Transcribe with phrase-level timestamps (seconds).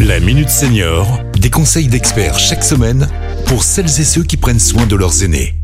[0.00, 3.08] La Minute Senior, des conseils d'experts chaque semaine
[3.46, 5.54] pour celles et ceux qui prennent soin de leurs aînés.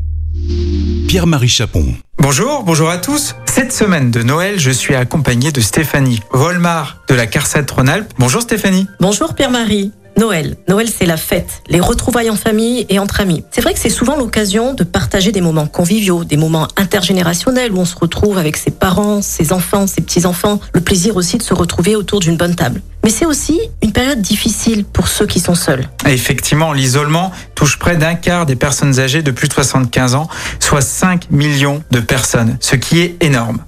[1.08, 1.94] Pierre-Marie Chapon.
[2.18, 3.34] Bonjour, bonjour à tous.
[3.44, 8.12] Cette semaine de Noël, je suis accompagné de Stéphanie Volmar de la CARSAT Rhône-Alpes.
[8.18, 8.86] Bonjour Stéphanie.
[9.00, 9.92] Bonjour Pierre-Marie.
[10.18, 10.56] Noël.
[10.68, 13.44] Noël, c'est la fête, les retrouvailles en famille et entre amis.
[13.50, 17.78] C'est vrai que c'est souvent l'occasion de partager des moments conviviaux, des moments intergénérationnels où
[17.78, 20.60] on se retrouve avec ses parents, ses enfants, ses petits-enfants.
[20.74, 22.82] Le plaisir aussi de se retrouver autour d'une bonne table.
[23.04, 25.88] Mais c'est aussi une période difficile pour ceux qui sont seuls.
[26.06, 30.28] Effectivement, l'isolement touche près d'un quart des personnes âgées de plus de 75 ans,
[30.60, 33.58] soit 5 millions de personnes, ce qui est énorme.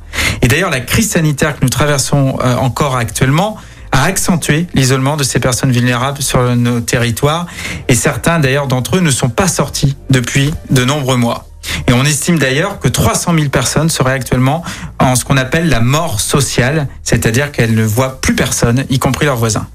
[0.42, 3.56] Et d'ailleurs, la crise sanitaire que nous traversons euh, encore actuellement
[3.94, 7.46] a accentué l'isolement de ces personnes vulnérables sur nos territoires.
[7.88, 11.46] Et certains d'ailleurs d'entre eux ne sont pas sortis depuis de nombreux mois.
[11.86, 14.64] Et on estime d'ailleurs que 300 000 personnes seraient actuellement
[14.98, 19.26] en ce qu'on appelle la mort sociale, c'est-à-dire qu'elles ne voient plus personne, y compris
[19.26, 19.68] leurs voisins.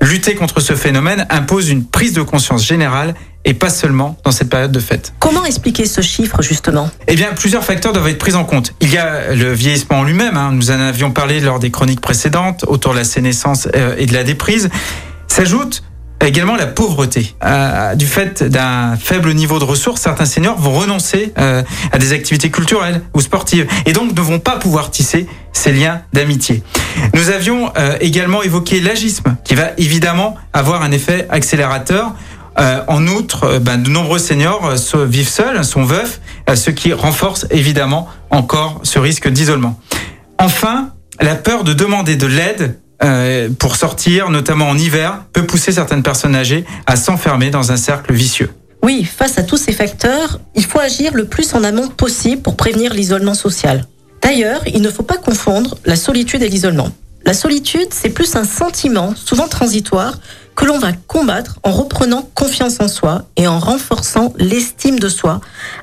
[0.00, 3.14] Lutter contre ce phénomène impose une prise de conscience générale
[3.46, 5.14] et pas seulement dans cette période de fête.
[5.18, 6.90] Comment expliquer ce chiffre justement?
[7.06, 8.74] Eh bien, plusieurs facteurs doivent être pris en compte.
[8.80, 10.50] Il y a le vieillissement en lui-même, hein.
[10.52, 14.12] nous en avions parlé lors des chroniques précédentes, autour de la sénescence euh, et de
[14.12, 14.68] la déprise.
[15.28, 15.82] S'ajoute
[16.24, 17.34] également la pauvreté.
[17.44, 21.62] Euh, du fait d'un faible niveau de ressources, certains seniors vont renoncer euh,
[21.92, 26.02] à des activités culturelles ou sportives et donc ne vont pas pouvoir tisser ces liens
[26.12, 26.62] d'amitié.
[27.14, 32.14] Nous avions euh, également évoqué l'agisme qui va évidemment avoir un effet accélérateur.
[32.58, 36.20] Euh, en outre, euh, ben, de nombreux seniors vivent seuls, sont veufs,
[36.54, 39.78] ce qui renforce évidemment encore ce risque d'isolement.
[40.38, 45.72] Enfin, la peur de demander de l'aide euh, pour sortir, notamment en hiver, peut pousser
[45.72, 48.50] certaines personnes âgées à s'enfermer dans un cercle vicieux.
[48.82, 52.56] Oui, face à tous ces facteurs, il faut agir le plus en amont possible pour
[52.56, 53.84] prévenir l'isolement social.
[54.22, 56.90] D'ailleurs, il ne faut pas confondre la solitude et l'isolement.
[57.24, 60.18] La solitude, c'est plus un sentiment, souvent transitoire,
[60.56, 65.40] que l'on va combattre en reprenant confiance en soi et en renforçant l'estime de soi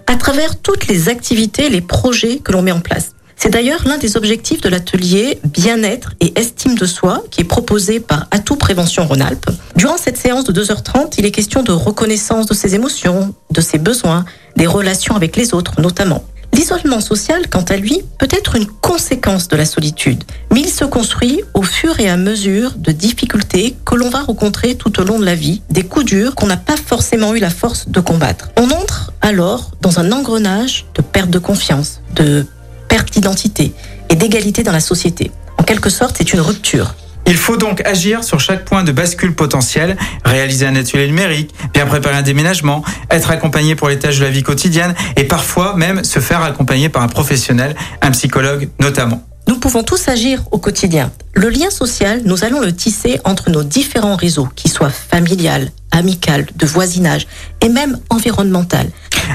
[0.08, 3.12] à travers toutes les activités, les projets que l'on met en place.
[3.36, 8.00] C'est d'ailleurs l'un des objectifs de l'atelier Bien-être et estime de soi qui est proposé
[8.00, 9.50] par Atout Prévention Rhône-Alpes.
[9.76, 13.80] Durant cette séance de 2h30, il est question de reconnaissance de ses émotions, de ses
[13.80, 16.24] besoins, des relations avec les autres notamment.
[16.54, 20.24] L'isolement social, quant à lui, peut être une conséquence de la solitude,
[20.54, 24.76] mais il se construit au fur et à mesure de difficultés que l'on va rencontrer
[24.76, 27.50] tout au long de la vie, des coups durs qu'on n'a pas forcément eu la
[27.50, 28.52] force de combattre.
[28.58, 32.46] On entre alors dans un engrenage de perte de confiance, de
[32.88, 33.74] perte d'identité
[34.10, 35.32] et d'égalité dans la société.
[35.58, 36.94] En quelque sorte, c'est une rupture.
[37.26, 41.88] Il faut donc agir sur chaque point de bascule potentiel, réaliser un atelier numérique, bien
[41.88, 46.04] préparer un déménagement, être accompagné pour les tâches de la vie quotidienne et parfois même
[46.04, 49.24] se faire accompagner par un professionnel, un psychologue notamment.
[49.64, 51.10] Pouvons tous agir au quotidien.
[51.34, 56.48] Le lien social, nous allons le tisser entre nos différents réseaux, qu'ils soient familial, amical,
[56.54, 57.28] de voisinage
[57.62, 58.88] et même environnemental.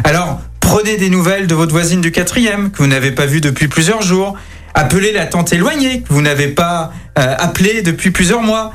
[0.05, 3.69] Alors, Prenez des nouvelles de votre voisine du quatrième que vous n'avez pas vue depuis
[3.69, 4.35] plusieurs jours.
[4.75, 8.75] Appelez la tante éloignée que vous n'avez pas euh, appelée depuis plusieurs mois.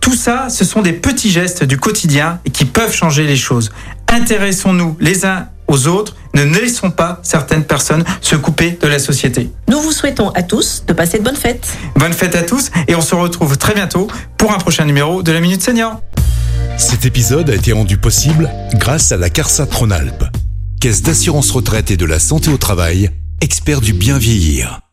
[0.00, 3.70] Tout ça, ce sont des petits gestes du quotidien qui peuvent changer les choses.
[4.08, 6.14] Intéressons-nous les uns aux autres.
[6.34, 9.50] Ne laissons pas certaines personnes se couper de la société.
[9.68, 11.68] Nous vous souhaitons à tous de passer de bonnes fêtes.
[11.96, 15.32] Bonne fête à tous et on se retrouve très bientôt pour un prochain numéro de
[15.32, 16.00] la Minute Senior.
[16.76, 20.24] Cet épisode a été rendu possible grâce à la CARSA Rhône-Alpes.
[20.80, 23.10] Caisse d'assurance retraite et de la santé au travail,
[23.40, 24.85] expert du bien vieillir.